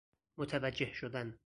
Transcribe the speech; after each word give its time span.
متوجه 0.37 0.93
شدن 0.93 1.37